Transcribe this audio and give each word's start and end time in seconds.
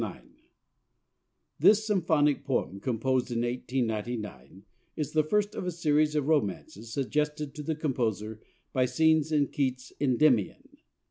9 0.01 0.33
This 1.59 1.85
symphonic 1.85 2.43
poem, 2.43 2.79
composed 2.79 3.29
in 3.29 3.41
1899, 3.43 4.63
is 4.95 5.11
the 5.11 5.21
first 5.23 5.53
of 5.53 5.67
a 5.67 5.71
series 5.71 6.15
of 6.15 6.25
"romances" 6.27 6.91
suggested 6.91 7.53
to 7.53 7.61
the 7.61 7.75
composer 7.75 8.41
by 8.73 8.85
scenes 8.87 9.31
in 9.31 9.45
Keats's 9.49 9.95
"Endymion." 9.99 10.77